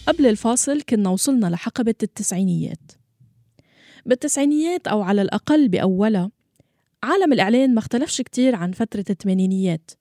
قبل 0.08 0.25
الفاصل 0.25 0.82
كنا 0.82 1.10
وصلنا 1.10 1.48
لحقبة 1.48 1.96
التسعينيات. 2.04 2.92
بالتسعينيات 4.06 4.88
أو 4.88 5.02
على 5.02 5.22
الأقل 5.22 5.68
بأولها 5.68 6.32
عالم 7.04 7.34
الإعلان 7.34 7.74
ما 7.74 7.80
اختلفش 7.80 8.22
كتير 8.22 8.56
عن 8.56 8.72
فترة 8.72 9.06
الثمانينيات. 9.10 9.92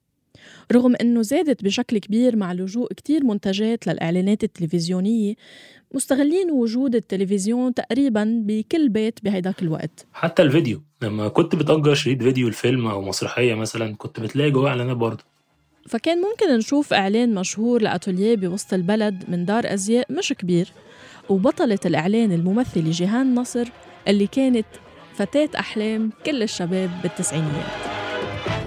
رغم 0.72 0.94
أنه 1.00 1.22
زادت 1.22 1.64
بشكل 1.64 1.98
كبير 1.98 2.36
مع 2.36 2.52
لجوء 2.52 2.92
كتير 2.92 3.24
منتجات 3.24 3.86
للإعلانات 3.86 4.44
التلفزيونية 4.44 5.34
مستغلين 5.94 6.50
وجود 6.50 6.94
التلفزيون 6.94 7.74
تقريبا 7.74 8.42
بكل 8.46 8.88
بيت 8.88 9.18
بهيداك 9.22 9.62
الوقت. 9.62 10.06
حتى 10.12 10.42
الفيديو 10.42 10.82
لما 11.02 11.28
كنت 11.28 11.54
بتأجر 11.54 11.94
شريط 11.94 12.22
فيديو 12.22 12.48
الفيلم 12.48 12.86
أو 12.86 13.02
مسرحية 13.02 13.54
مثلا 13.54 13.94
كنت 13.96 14.20
بتلاقي 14.20 14.50
جواه 14.50 14.68
إعلانات 14.68 14.96
برضه. 14.96 15.24
فكان 15.88 16.18
ممكن 16.20 16.56
نشوف 16.56 16.92
إعلان 16.92 17.34
مشهور 17.34 17.82
لأتوليه 17.82 18.36
بوسط 18.36 18.74
البلد 18.74 19.24
من 19.28 19.44
دار 19.44 19.74
أزياء 19.74 20.12
مش 20.12 20.32
كبير 20.32 20.72
وبطلة 21.28 21.78
الإعلان 21.86 22.32
الممثلة 22.32 22.90
جيهان 22.90 23.34
نصر 23.34 23.68
اللي 24.08 24.26
كانت 24.26 24.66
فتاة 25.14 25.48
أحلام 25.58 26.10
كل 26.26 26.42
الشباب 26.42 26.90
بالتسعينيات. 27.02 28.03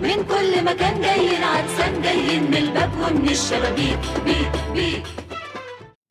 من 0.01 0.23
كل 0.27 0.63
مكان 0.65 1.01
جايين 1.01 1.43
عدسان 1.43 2.01
جايين 2.01 2.43
من 2.43 2.57
الباب 2.57 2.91
ومن 2.93 3.29
الشبابيك. 3.29 3.99
بيك 4.25 4.73
بيك. 4.73 5.05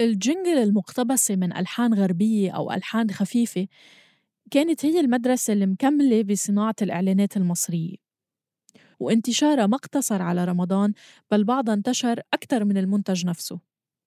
الجنجل 0.01 0.59
المقتبسة 0.59 1.37
من 1.37 1.57
ألحان 1.57 1.95
غربية 1.95 2.51
أو 2.51 2.73
ألحان 2.73 3.11
خفيفة 3.11 3.67
كانت 4.51 4.85
هي 4.85 5.01
المدرسة 5.01 5.53
اللي 5.53 5.67
مكملة 5.67 6.23
بصناعة 6.23 6.75
الإعلانات 6.83 7.37
المصرية. 7.37 7.97
وانتشارها 9.01 9.67
ما 9.67 9.77
اقتصر 9.77 10.23
على 10.23 10.45
رمضان 10.45 10.93
بل 11.31 11.45
بعضها 11.45 11.75
انتشر 11.75 12.21
أكثر 12.35 12.65
من 12.65 12.77
المنتج 12.79 13.27
نفسه. 13.27 13.61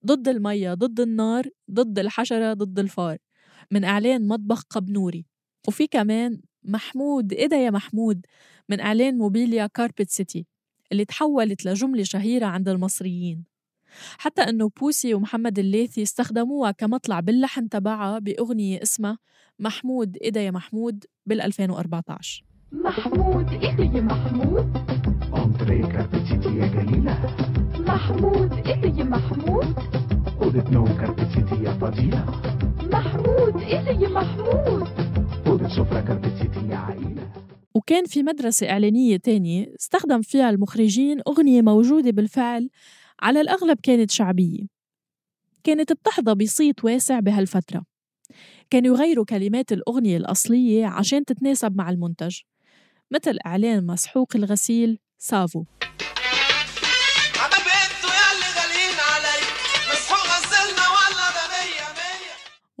ضد 0.06 0.28
المية 0.28 0.74
ضد 0.74 1.00
النار 1.00 1.48
ضد 1.70 1.98
الحشرة 1.98 2.52
ضد 2.52 2.78
الفار. 2.78 3.18
من 3.70 3.84
إعلان 3.84 4.28
مطبخ 4.28 4.62
قبنوري. 4.70 5.26
وفي 5.68 5.86
كمان 5.86 6.40
محمود 6.64 7.32
إيه 7.32 7.46
ده 7.46 7.56
يا 7.56 7.70
محمود؟ 7.70 8.26
من 8.68 8.80
إعلان 8.80 9.18
موبيليا 9.18 9.66
كاربت 9.66 10.10
سيتي 10.10 10.46
اللي 10.92 11.04
تحولت 11.04 11.66
لجملة 11.66 12.02
شهيرة 12.02 12.46
عند 12.46 12.68
المصريين. 12.68 13.44
حتى 14.18 14.42
أنه 14.42 14.70
بوسي 14.80 15.14
ومحمد 15.14 15.58
الليثي 15.58 16.02
استخدموها 16.02 16.70
كمطلع 16.70 17.20
باللحن 17.20 17.68
تبعها 17.68 18.18
بأغنية 18.18 18.82
اسمها 18.82 19.18
محمود 19.58 20.16
إيدا 20.22 20.40
يا 20.42 20.50
محمود؟ 20.50 21.04
بال 21.26 21.40
2014 21.40 22.44
محمود 22.72 23.48
إيه 23.52 23.90
يا 23.94 24.00
محمود؟ 24.00 24.76
أنتري 25.34 25.82
كاربتسيتي 25.82 26.56
يا 26.56 26.66
جليلة. 26.66 27.36
محمود 27.78 28.52
إيه 28.52 28.94
يا 28.98 29.04
محمود؟ 29.04 29.74
أوضة 30.42 30.70
نوم 30.70 30.88
كاربتسيتي 30.88 31.64
يا 31.64 31.72
فضيلة. 31.72 32.24
محمود 32.92 33.62
إيه 33.62 33.98
يا 34.00 34.08
محمود؟ 34.08 34.88
وكان 37.74 38.04
في 38.04 38.22
مدرسة 38.22 38.70
إعلانية 38.70 39.16
تانية 39.16 39.74
استخدم 39.80 40.22
فيها 40.22 40.50
المخرجين 40.50 41.20
أغنية 41.28 41.62
موجودة 41.62 42.10
بالفعل 42.10 42.70
على 43.22 43.40
الأغلب 43.40 43.78
كانت 43.82 44.10
شعبية. 44.10 44.66
كانت 45.64 45.92
بتحظى 45.92 46.34
بصيت 46.34 46.84
واسع 46.84 47.20
بهالفترة. 47.20 47.84
كانوا 48.70 48.96
يغيروا 48.96 49.24
كلمات 49.24 49.72
الأغنية 49.72 50.16
الأصلية 50.16 50.86
عشان 50.86 51.24
تتناسب 51.24 51.76
مع 51.76 51.90
المنتج. 51.90 52.40
مثل 53.10 53.38
إعلان 53.46 53.86
مسحوق 53.86 54.36
الغسيل 54.36 54.98
سافو. 55.18 55.64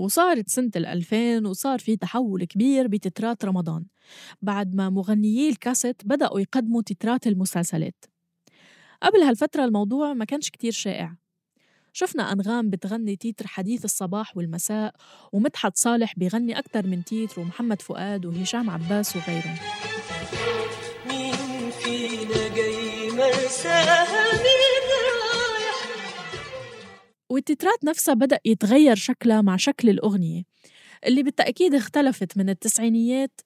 وصارت 0.00 0.48
سنة 0.48 0.70
الألفين 0.76 1.46
وصار 1.46 1.78
في 1.78 1.96
تحول 1.96 2.44
كبير 2.44 2.86
بتترات 2.86 3.44
رمضان. 3.44 3.84
بعد 4.42 4.74
ما 4.74 4.90
مغنيي 4.90 5.48
الكاسيت 5.48 6.02
بدأوا 6.04 6.40
يقدموا 6.40 6.82
تترات 6.82 7.26
المسلسلات. 7.26 8.04
قبل 9.02 9.18
هالفترة 9.18 9.64
الموضوع 9.64 10.14
ما 10.14 10.24
كانش 10.24 10.50
كتير 10.50 10.72
شائع. 10.72 11.16
شفنا 11.92 12.32
أنغام 12.32 12.70
بتغني 12.70 13.16
تيتر 13.16 13.46
حديث 13.46 13.84
الصباح 13.84 14.36
والمساء 14.36 14.94
ومدحت 15.32 15.76
صالح 15.76 16.14
بيغني 16.16 16.58
أكتر 16.58 16.86
من 16.86 17.04
تيتر 17.04 17.40
ومحمد 17.40 17.82
فؤاد 17.82 18.26
وهشام 18.26 18.70
عباس 18.70 19.16
وغيرهم. 19.16 19.56
مين 21.08 21.70
فينا 21.70 22.54
جاي 22.56 23.10
مرساها 23.10 24.49
والتترات 27.30 27.84
نفسها 27.84 28.14
بدأ 28.14 28.38
يتغير 28.44 28.96
شكلها 28.96 29.42
مع 29.42 29.56
شكل 29.56 29.88
الأغنية 29.90 30.42
اللي 31.06 31.22
بالتأكيد 31.22 31.74
اختلفت 31.74 32.38
من 32.38 32.48
التسعينيات 32.50 33.40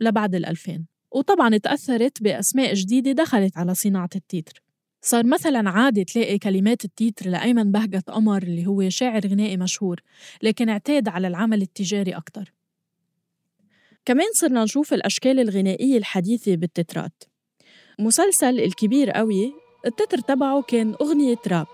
لبعد 0.00 0.34
الألفين 0.34 0.86
وطبعا 1.12 1.56
تأثرت 1.56 2.22
بأسماء 2.22 2.74
جديدة 2.74 3.12
دخلت 3.12 3.58
على 3.58 3.74
صناعة 3.74 4.08
التيتر. 4.16 4.62
صار 5.02 5.26
مثلا 5.26 5.70
عادي 5.70 6.04
تلاقي 6.04 6.38
كلمات 6.38 6.84
التيتر 6.84 7.28
لأيمن 7.28 7.72
بهجت 7.72 8.10
قمر 8.10 8.42
اللي 8.42 8.66
هو 8.66 8.88
شاعر 8.88 9.26
غنائي 9.26 9.56
مشهور 9.56 10.00
لكن 10.42 10.68
اعتاد 10.68 11.08
على 11.08 11.28
العمل 11.28 11.62
التجاري 11.62 12.12
أكتر. 12.12 12.52
كمان 14.04 14.26
صرنا 14.34 14.64
نشوف 14.64 14.94
الأشكال 14.94 15.40
الغنائية 15.40 15.98
الحديثة 15.98 16.54
بالتترات. 16.54 17.24
مسلسل 17.98 18.60
الكبير 18.60 19.10
قوي 19.10 19.52
التتر 19.86 20.18
تبعه 20.18 20.62
كان 20.62 20.94
أغنية 21.00 21.38
راب 21.46 21.66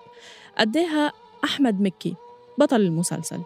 أداها 0.58 1.12
أحمد 1.44 1.80
مكي 1.80 2.14
بطل 2.58 2.80
المسلسل. 2.80 3.40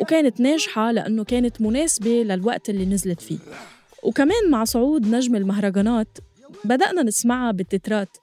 وكانت 0.00 0.40
ناجحة 0.40 0.92
لأنه 0.92 1.24
كانت 1.24 1.60
مناسبة 1.60 2.10
للوقت 2.22 2.70
اللي 2.70 2.86
نزلت 2.86 3.20
فيه. 3.20 3.38
وكمان 4.02 4.50
مع 4.50 4.64
صعود 4.64 5.06
نجم 5.06 5.36
المهرجانات 5.36 6.18
بدأنا 6.64 7.02
نسمعها 7.02 7.52
بالتترات. 7.52 8.16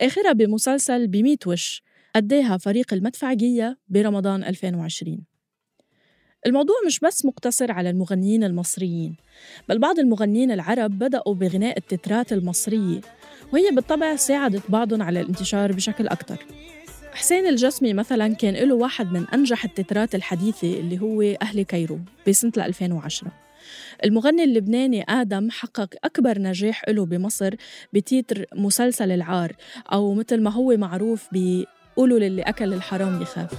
آخرها 0.00 0.32
بمسلسل 0.32 1.06
بميت 1.06 1.46
وش 1.46 1.82
أداها 2.16 2.56
فريق 2.56 2.92
المدفعجية 2.94 3.78
برمضان 3.88 4.44
2020 4.44 5.24
الموضوع 6.46 6.76
مش 6.86 7.00
بس 7.00 7.24
مقتصر 7.24 7.72
على 7.72 7.90
المغنيين 7.90 8.44
المصريين 8.44 9.16
بل 9.68 9.78
بعض 9.78 9.98
المغنيين 9.98 10.50
العرب 10.50 10.98
بدأوا 10.98 11.34
بغناء 11.34 11.78
التترات 11.78 12.32
المصرية 12.32 13.00
وهي 13.52 13.70
بالطبع 13.70 14.16
ساعدت 14.16 14.70
بعضهم 14.70 15.02
على 15.02 15.20
الانتشار 15.20 15.72
بشكل 15.72 16.08
أكتر. 16.08 16.46
حسين 17.16 17.46
الجسمي 17.46 17.94
مثلا 17.94 18.34
كان 18.34 18.54
له 18.54 18.74
واحد 18.74 19.12
من 19.12 19.26
أنجح 19.34 19.64
التترات 19.64 20.14
الحديثة 20.14 20.80
اللي 20.80 21.00
هو 21.00 21.22
أهل 21.22 21.62
كايرو 21.62 21.98
بسنة 22.28 22.52
2010 22.56 23.32
المغني 24.04 24.44
اللبناني 24.44 25.04
آدم 25.08 25.50
حقق 25.50 25.94
أكبر 26.04 26.38
نجاح 26.38 26.88
له 26.88 27.06
بمصر 27.06 27.54
بتيتر 27.92 28.44
مسلسل 28.54 29.10
العار 29.10 29.52
أو 29.92 30.14
مثل 30.14 30.40
ما 30.40 30.50
هو 30.50 30.76
معروف 30.76 31.28
بقولوا 31.32 32.18
للي 32.18 32.42
أكل 32.42 32.74
الحرام 32.74 33.22
يخاف. 33.22 33.50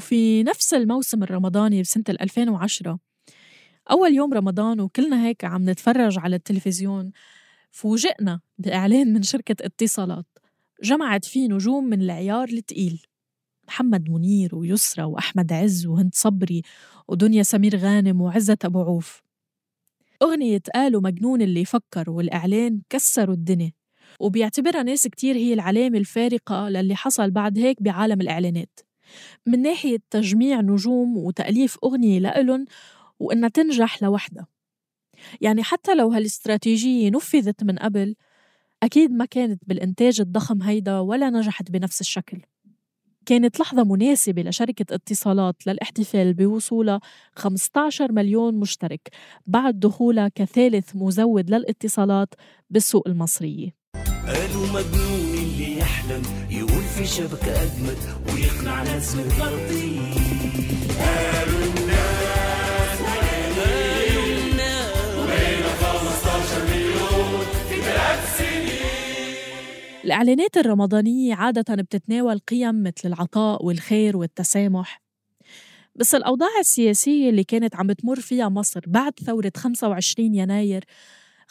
وفي 0.00 0.42
نفس 0.42 0.74
الموسم 0.74 1.22
الرمضاني 1.22 1.82
بسنة 1.82 2.04
2010 2.08 2.98
أول 3.90 4.14
يوم 4.14 4.34
رمضان 4.34 4.80
وكلنا 4.80 5.26
هيك 5.26 5.44
عم 5.44 5.70
نتفرج 5.70 6.18
على 6.18 6.36
التلفزيون 6.36 7.10
فوجئنا 7.70 8.40
بإعلان 8.58 9.12
من 9.12 9.22
شركة 9.22 9.56
اتصالات. 9.66 10.26
جمعت 10.82 11.24
فيه 11.24 11.48
نجوم 11.48 11.84
من 11.84 12.02
العيار 12.02 12.48
التقيل. 12.48 13.02
محمد 13.68 14.10
منير 14.10 14.54
ويسرى 14.54 15.04
وأحمد 15.04 15.52
عز 15.52 15.86
وهند 15.86 16.14
صبري 16.14 16.62
ودنيا 17.08 17.42
سمير 17.42 17.76
غانم 17.76 18.20
وعزت 18.20 18.64
أبو 18.64 18.82
عوف. 18.82 19.22
أغنية 20.22 20.62
قالوا 20.74 21.00
مجنون 21.00 21.42
اللي 21.42 21.60
يفكر 21.60 22.10
والإعلان 22.10 22.80
كسروا 22.90 23.34
الدنيا. 23.34 23.72
وبيعتبرها 24.20 24.82
ناس 24.82 25.06
كتير 25.06 25.36
هي 25.36 25.54
العلامة 25.54 25.98
الفارقة 25.98 26.68
للي 26.68 26.96
حصل 26.96 27.30
بعد 27.30 27.58
هيك 27.58 27.82
بعالم 27.82 28.20
الإعلانات. 28.20 28.89
من 29.46 29.62
ناحية 29.62 29.98
تجميع 30.10 30.60
نجوم 30.60 31.16
وتأليف 31.16 31.76
أغنية 31.84 32.18
لإلن 32.18 32.64
وإنها 33.20 33.48
تنجح 33.48 34.02
لوحدها. 34.02 34.46
يعني 35.40 35.62
حتى 35.62 35.94
لو 35.94 36.08
هالاستراتيجية 36.08 37.10
نفذت 37.10 37.64
من 37.64 37.78
قبل 37.78 38.14
أكيد 38.82 39.10
ما 39.10 39.24
كانت 39.24 39.62
بالإنتاج 39.66 40.20
الضخم 40.20 40.62
هيدا 40.62 40.98
ولا 40.98 41.30
نجحت 41.30 41.70
بنفس 41.70 42.00
الشكل. 42.00 42.40
كانت 43.26 43.60
لحظة 43.60 43.84
مناسبة 43.84 44.42
لشركة 44.42 44.94
اتصالات 44.94 45.66
للاحتفال 45.66 46.34
بوصولها 46.34 47.00
15 47.34 48.12
مليون 48.12 48.54
مشترك 48.54 49.08
بعد 49.46 49.80
دخولها 49.80 50.28
كثالث 50.34 50.96
مزود 50.96 51.50
للاتصالات 51.50 52.34
بالسوق 52.70 53.08
المصرية. 53.08 53.74
قالوا 54.26 54.66
مجنون 54.66 55.39
اللي 55.60 55.78
يحلم 55.78 56.22
يقول 56.50 56.82
في 56.82 57.06
شبكة 57.06 57.62
أجمد 57.62 57.96
ويقنع 58.34 58.82
ناس 58.82 59.14
متغطين 59.16 60.14
قالوا 60.98 61.62
الناس 61.76 62.98
قالوا 63.00 64.26
الناس 64.36 65.16
وبقينا 65.18 65.68
15 65.68 66.64
مليون 66.64 67.44
في 67.68 67.82
ثلاث 67.82 68.38
سنين 68.38 69.34
الإعلانات 70.04 70.56
الرمضانية 70.56 71.34
عادة 71.34 71.74
بتتناول 71.74 72.38
قيم 72.38 72.82
مثل 72.82 73.08
العطاء 73.08 73.64
والخير 73.64 74.16
والتسامح. 74.16 75.02
بس 75.94 76.14
الأوضاع 76.14 76.58
السياسية 76.60 77.30
اللي 77.30 77.44
كانت 77.44 77.76
عم 77.76 77.86
بتمر 77.86 78.20
فيها 78.20 78.48
مصر 78.48 78.80
بعد 78.86 79.12
ثورة 79.26 79.52
25 79.56 80.34
يناير 80.34 80.84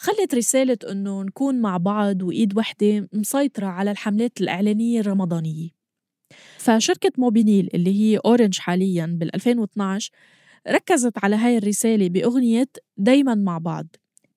خلت 0.02 0.34
رسالة 0.34 0.78
إنه 0.90 1.22
نكون 1.22 1.60
مع 1.60 1.76
بعض 1.76 2.22
وإيد 2.22 2.58
وحدة 2.58 3.08
مسيطرة 3.12 3.66
على 3.66 3.90
الحملات 3.90 4.40
الإعلانية 4.40 5.00
الرمضانية. 5.00 5.68
فشركة 6.58 7.12
موبينيل 7.18 7.68
اللي 7.74 8.00
هي 8.00 8.20
أورنج 8.24 8.58
حالياً 8.58 9.06
بال 9.06 9.34
2012 9.34 10.10
ركزت 10.68 11.12
على 11.24 11.36
هاي 11.36 11.58
الرسالة 11.58 12.08
بأغنية 12.08 12.68
دايماً 12.96 13.34
مع 13.34 13.58
بعض 13.58 13.86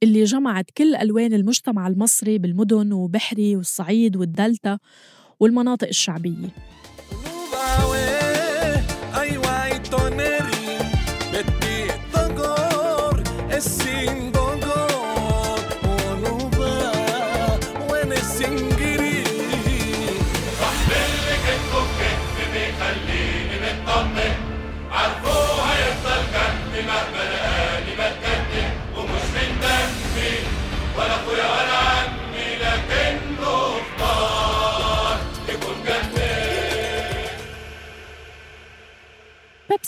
اللي 0.04 0.24
جمعت 0.24 0.72
كل 0.78 0.96
ألوان 0.96 1.34
المجتمع 1.34 1.88
المصري 1.88 2.38
بالمدن 2.38 2.94
وبحري 2.94 3.56
والصعيد 3.56 4.18
والدلتا 4.18 4.80
والمناطق 5.40 5.88
الشعبية. 5.88 6.50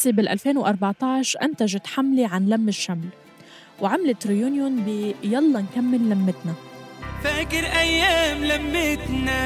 بيبسي 0.05 0.11
بال 0.11 0.29
2014 0.29 1.41
أنتجت 1.41 1.87
حملة 1.87 2.27
عن 2.27 2.49
لم 2.49 2.67
الشمل 2.67 3.09
وعملت 3.81 4.27
ريونيون 4.27 4.75
ب 4.85 5.15
يلا 5.23 5.61
نكمل 5.61 6.09
لمتنا. 6.09 6.53
فاكر 7.23 7.65
أيام 7.65 8.43
لمتنا. 8.43 9.41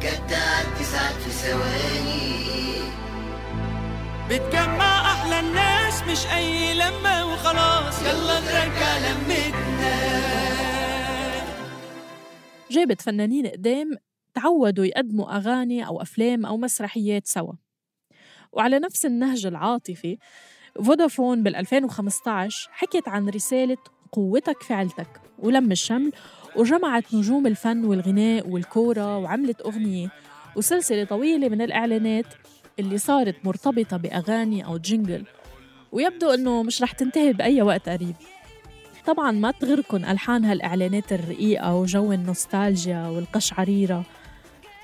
كانت 0.00 0.30
تعدي 0.30 0.84
ساعات 0.84 1.14
في 1.14 1.30
ثواني. 1.30 2.36
بتجمع 4.30 5.12
أحلى 5.12 5.40
الناس 5.40 6.02
مش 6.02 6.26
أي 6.34 6.74
لمة 6.74 7.26
وخلاص. 7.32 8.02
يلا 8.02 8.40
نرجع 8.40 8.98
لمتنا. 8.98 9.96
جابت 12.70 13.02
فنانين 13.02 13.46
قدام 13.46 13.96
تعودوا 14.34 14.84
يقدموا 14.84 15.36
أغاني 15.36 15.86
أو 15.86 16.02
أفلام 16.02 16.46
أو 16.46 16.56
مسرحيات 16.56 17.26
سوا. 17.26 17.65
وعلى 18.56 18.78
نفس 18.78 19.06
النهج 19.06 19.46
العاطفي 19.46 20.18
فودافون 20.84 21.42
بال 21.42 21.56
2015 21.56 22.68
حكت 22.72 23.08
عن 23.08 23.28
رسالة 23.28 23.76
قوتك 24.12 24.62
في 24.62 24.74
عيلتك 24.74 25.20
ولم 25.38 25.72
الشمل 25.72 26.12
وجمعت 26.56 27.14
نجوم 27.14 27.46
الفن 27.46 27.84
والغناء 27.84 28.48
والكورة 28.48 29.18
وعملت 29.18 29.60
أغنية 29.60 30.08
وسلسلة 30.56 31.04
طويلة 31.04 31.48
من 31.48 31.62
الإعلانات 31.62 32.26
اللي 32.78 32.98
صارت 32.98 33.36
مرتبطة 33.44 33.96
بأغاني 33.96 34.64
أو 34.64 34.78
جينجل. 34.78 35.24
ويبدو 35.92 36.30
أنه 36.30 36.62
مش 36.62 36.82
رح 36.82 36.92
تنتهي 36.92 37.32
بأي 37.32 37.62
وقت 37.62 37.88
قريب. 37.88 38.14
طبعا 39.06 39.32
ما 39.32 39.50
تغركن 39.50 40.04
ألحان 40.04 40.44
هالإعلانات 40.44 41.12
الرقيقة 41.12 41.74
وجو 41.74 42.12
النوستالجيا 42.12 43.08
والقشعريرة. 43.08 44.04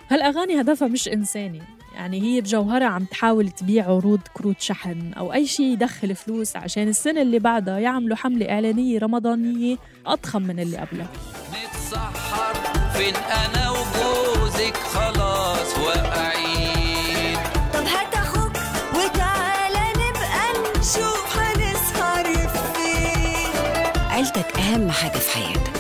هالأغاني 0.09 0.61
هدفها 0.61 0.89
مش 0.89 1.09
إنساني. 1.09 1.63
يعني 1.95 2.23
هي 2.23 2.41
بجوهرها 2.41 2.87
عم 2.87 3.05
تحاول 3.05 3.51
تبيع 3.51 3.85
عروض 3.85 4.21
كروت 4.35 4.61
شحن 4.61 5.13
أو 5.13 5.33
أي 5.33 5.47
شيء 5.47 5.67
يدخل 5.67 6.15
فلوس 6.15 6.57
عشان 6.57 6.89
السنة 6.89 7.23
اللي 7.23 7.39
بعدها 7.39 7.79
يعملوا 7.79 8.17
حملة 8.17 8.51
إعلانية 8.51 8.99
رمضانية 8.99 9.77
أضخم 10.07 10.43
من 10.43 10.61
اللي 10.61 10.77
قبلها. 10.77 11.09
نتسحر 11.51 12.55
فين 12.93 13.15
أنا 13.17 13.71
وجوزك؟ 13.71 14.77
خلاص 14.77 15.79
واقعين. 15.79 17.37
طب 17.75 17.85
هات 17.85 18.15
أخوك 18.15 18.53
وتعالى 18.95 19.85
نبقى 19.97 20.71
نشوف 20.79 21.37
هنسهر 21.39 22.25
فين. 22.49 23.61
عيلتك 24.11 24.57
أهم 24.59 24.91
حاجة 24.91 25.19
في 25.19 25.31
حياتك. 25.37 25.73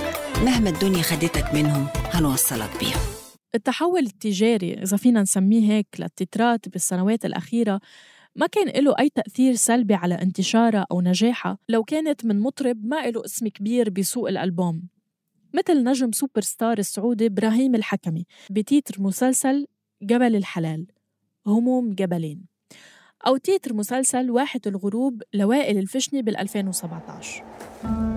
مهما 0.44 0.70
الدنيا 0.70 1.03
خدتك 1.03 1.55
منهم 1.55 1.87
هنوصلك 2.12 2.70
بيهم. 2.81 3.12
التحول 3.54 4.02
التجاري 4.02 4.74
إذا 4.74 4.96
فينا 4.96 5.22
نسميه 5.22 5.72
هيك 5.72 5.86
للتترات 5.98 6.68
بالسنوات 6.68 7.24
الأخيرة 7.24 7.80
ما 8.36 8.46
كان 8.46 8.84
له 8.84 8.94
أي 8.98 9.08
تأثير 9.08 9.54
سلبي 9.54 9.94
على 9.94 10.14
انتشارها 10.14 10.86
أو 10.90 11.00
نجاحها. 11.00 11.58
لو 11.68 11.84
كانت 11.84 12.24
من 12.24 12.40
مطرب 12.40 12.84
ما 12.84 13.10
له 13.10 13.24
اسم 13.24 13.48
كبير 13.48 13.90
بسوق 13.90 14.28
الألبوم. 14.28 14.82
مثل 15.54 15.84
نجم 15.84 16.12
سوبر 16.12 16.40
ستار 16.40 16.78
السعودي 16.78 17.26
إبراهيم 17.26 17.74
الحكمي 17.74 18.26
بتيتر 18.50 19.02
مسلسل 19.02 19.66
جبل 20.02 20.36
الحلال 20.36 20.86
هموم 21.46 21.90
جبلين. 21.90 22.44
أو 23.26 23.36
تيتر 23.36 23.74
مسلسل 23.74 24.30
واحة 24.30 24.60
الغروب 24.66 25.22
لوائل 25.34 25.78
الفشني 25.78 26.22
بال 26.22 26.36
2017 26.36 28.12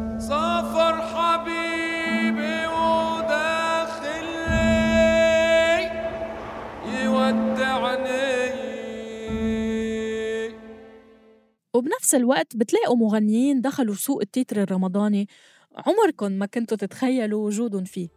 وبنفس 11.76 12.16
الوقت 12.16 12.56
بتلاقوا 12.56 12.96
مغنيين 12.96 13.62
دخلوا 13.62 13.96
سوق 13.96 14.22
التتر 14.22 14.62
الرمضاني 14.62 15.28
عمركم 15.78 16.32
ما 16.32 16.46
كنتوا 16.46 16.78
تتخيلوا 16.78 17.46
وجودهم 17.46 17.84
فيه. 17.84 18.08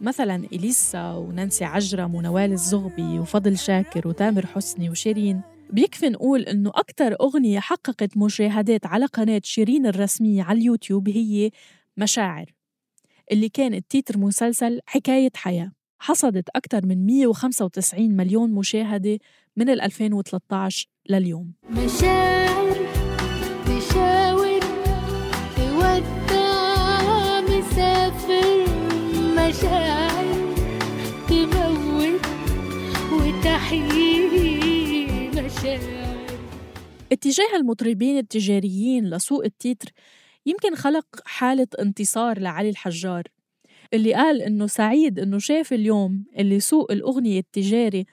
مثلا 0.00 0.34
إليسا 0.52 1.12
ونانسي 1.12 1.64
عجرم 1.64 2.14
ونوال 2.14 2.52
الزغبي 2.52 3.18
وفضل 3.18 3.58
شاكر 3.58 4.08
وتامر 4.08 4.46
حسني 4.46 4.90
وشيرين. 4.90 5.40
بيكفي 5.70 6.08
نقول 6.08 6.42
إنه 6.42 6.70
أكتر 6.74 7.16
أغنية 7.20 7.60
حققت 7.60 8.16
مشاهدات 8.16 8.86
على 8.86 9.06
قناة 9.06 9.40
شيرين 9.44 9.86
الرسمية 9.86 10.42
على 10.42 10.58
اليوتيوب 10.58 11.08
هي 11.08 11.50
مشاعر 11.96 12.54
اللي 13.32 13.48
كانت 13.48 13.90
تيتر 13.90 14.18
مسلسل 14.18 14.80
حكاية 14.86 15.30
حياة. 15.34 15.72
حصدت 15.98 16.48
أكثر 16.56 16.86
من 16.86 17.06
195 17.06 18.16
مليون 18.16 18.50
مشاهدة 18.50 19.18
من 19.56 19.70
ال 19.70 19.80
2013 19.80 20.88
لليوم. 21.10 21.52
مشاعر 21.70 22.63
مشاعر 35.34 35.78
اتجاه 37.12 37.56
المطربين 37.56 38.18
التجاريين 38.18 39.10
لسوق 39.10 39.44
التيتر 39.44 39.88
يمكن 40.46 40.74
خلق 40.74 41.06
حالة 41.24 41.66
انتصار 41.80 42.38
لعلي 42.38 42.68
الحجار 42.68 43.22
اللي 43.94 44.14
قال 44.14 44.42
إنه 44.42 44.66
سعيد 44.66 45.18
إنه 45.18 45.38
شاف 45.38 45.72
اليوم 45.72 46.24
اللي 46.38 46.60
سوق 46.60 46.92
الأغنية 46.92 47.38
التجاري 47.38 48.06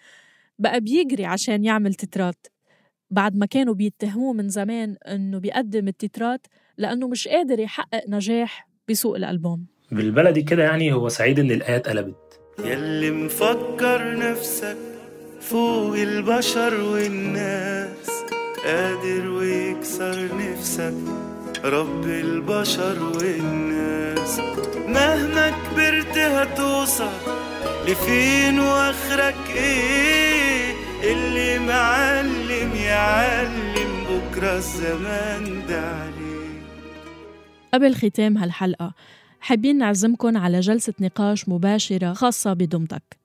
بقى 0.60 0.82
بيجري 0.82 1.26
عشان 1.26 1.64
يعمل 1.66 1.94
تترات 1.94 2.48
بعد 3.10 3.36
ما 3.36 3.46
كانوا 3.46 3.74
بيتهموه 3.74 4.34
من 4.34 4.50
زمان 4.50 4.96
إنه 5.08 5.38
بيقدم 5.40 5.88
التترات 5.88 6.48
لأنه 6.78 7.08
مش 7.08 7.28
قادر 7.28 7.60
يحقق 7.60 8.04
نجاح 8.10 8.68
بسوق 8.90 9.16
الألبوم. 9.16 9.66
بالبلدي 9.92 10.42
كده 10.42 10.64
يعني 10.64 10.94
هو 10.94 11.10
سعيد 11.10 11.40
إن 11.40 11.52
الآية 11.52 11.76
اتقلبت 11.76 12.40
يلي 12.60 13.12
مفكر 13.12 14.18
نفسك 14.18 15.01
فوق 15.42 15.96
البشر 15.96 16.74
والناس 16.84 18.10
قادر 18.66 19.28
ويكسر 19.30 20.30
نفسك. 20.38 20.94
رب 21.64 22.06
البشر 22.06 23.04
والناس 23.04 24.40
مهما 24.88 25.50
كبرت 25.52 26.18
هتوصل 26.18 27.10
لفين 27.88 28.60
واخرك 28.60 29.36
إيه 29.56 30.74
اللي 31.04 31.60
معلم 31.60 32.76
يعلم 32.76 34.04
بكرة 34.10 34.56
الزمان 34.58 35.66
ده 35.70 35.82
عليه 35.82 36.62
قبل 37.74 37.96
ختام 37.96 38.38
هالحلقة 38.38 38.94
حابين 39.40 39.78
نعزمكن 39.78 40.38
على 40.38 40.60
جلسة 40.60 40.94
نقاش 41.00 41.50
مباشرة 41.50 42.14
خاصة 42.14 42.54
بدمتك 42.54 43.21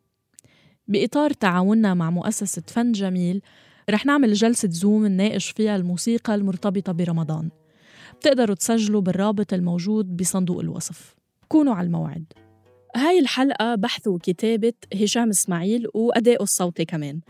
بإطار 0.88 1.32
تعاوننا 1.32 1.94
مع 1.94 2.10
مؤسسة 2.10 2.62
فن 2.66 2.92
جميل 2.92 3.42
رح 3.90 4.06
نعمل 4.06 4.32
جلسة 4.32 4.68
زوم 4.70 5.06
نناقش 5.06 5.50
فيها 5.50 5.76
الموسيقى 5.76 6.34
المرتبطة 6.34 6.92
برمضان. 6.92 7.50
بتقدروا 8.18 8.54
تسجلوا 8.54 9.00
بالرابط 9.00 9.52
الموجود 9.52 10.16
بصندوق 10.16 10.60
الوصف. 10.60 11.14
كونوا 11.48 11.74
على 11.74 11.86
الموعد. 11.86 12.24
هاي 12.96 13.18
الحلقة 13.18 13.74
بحث 13.74 14.08
وكتابة 14.08 14.72
هشام 14.94 15.28
إسماعيل 15.28 15.86
وأداؤه 15.94 16.42
الصوتي 16.42 16.84
كمان. 16.84 17.20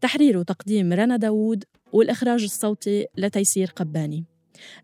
تحرير 0.00 0.38
وتقديم 0.38 0.92
رنا 0.92 1.16
داوود 1.16 1.64
والإخراج 1.92 2.42
الصوتي 2.42 3.06
لتيسير 3.18 3.72
قباني. 3.76 4.24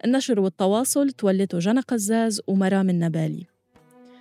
النشر 0.05 0.41
والتواصل 0.41 1.11
تولته 1.11 1.59
جنى 1.59 1.81
قزاز 1.81 2.41
ومرام 2.47 2.91
النبالي. 2.91 3.47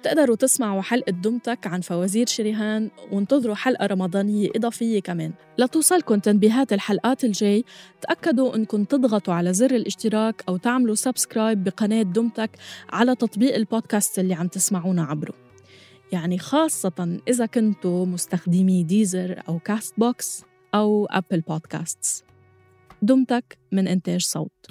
تقدروا 0.03 0.35
تسمعوا 0.35 0.81
حلقة 0.81 1.11
دمتك 1.11 1.67
عن 1.67 1.81
فوازير 1.81 2.27
شريهان 2.27 2.89
وانتظروا 3.11 3.55
حلقة 3.55 3.85
رمضانية 3.85 4.49
إضافية 4.55 4.99
كمان. 4.99 5.33
لتوصلكم 5.57 6.19
تنبيهات 6.19 6.73
الحلقات 6.73 7.23
الجاي 7.23 7.65
تأكدوا 8.01 8.55
أنكم 8.55 8.83
تضغطوا 8.83 9.33
على 9.33 9.53
زر 9.53 9.75
الاشتراك 9.75 10.43
أو 10.49 10.57
تعملوا 10.57 10.95
subscribe 10.95 11.63
بقناة 11.63 12.01
دمتك 12.01 12.51
على 12.89 13.15
تطبيق 13.15 13.55
البودكاست 13.55 14.19
اللي 14.19 14.33
عم 14.33 14.47
تسمعونا 14.47 15.03
عبره. 15.03 15.33
يعني 16.11 16.37
خاصة 16.37 17.19
إذا 17.27 17.45
كنتوا 17.45 18.05
مستخدمي 18.05 18.83
Deezer 18.83 19.41
أو 19.49 19.59
Castbox 19.59 20.43
أو 20.75 21.05
Apple 21.05 21.41
Podcasts. 21.41 22.23
دمتك 23.01 23.57
من 23.71 23.87
إنتاج 23.87 24.21
صوت. 24.21 24.67